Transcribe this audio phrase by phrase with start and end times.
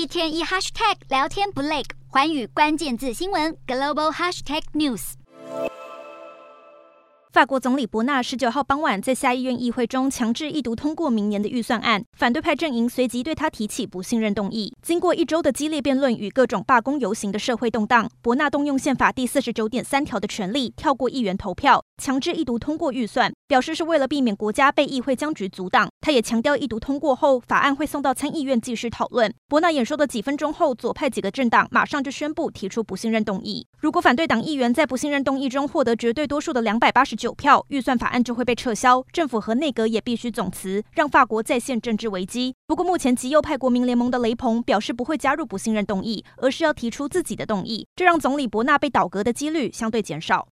[0.00, 5.12] 一天一 hashtag 聊天不累，寰宇关键字新闻 global hashtag news。
[7.30, 14.74] 法国总理伯纳十九号傍晚在下议院议会中强制一读通过明年的预算案，反对派阵营随即对他提起不信任动议。
[14.80, 25.90] 经过一周的激烈辩论与各种罢工游行的社会动荡，伯纳动用宪法第四十九点三条的权利，跳过议员投票，强制一读通过预算，表示是为了避免国家被议会僵局阻挡。
[26.00, 29.34] 他也强调，一读通过后，法案会送到参议院继续讨论。
[29.48, 33.66] 伯纳演说的几分钟后，左派几个政党马上就宣布提出不信任动议。
[33.80, 42.54] 如果反对党议员在不信任动议中获得绝对多数的两百八十九票，预算法案就会被撤销，政府和内阁也必须总辞，让法国再现政治危机。
[42.68, 50.46] 不过，目前极右派国民联盟的雷鹏表示不会加入不信任动议，而是要提出自己的动议，这让总理伯纳被倒阁的几率相对减少。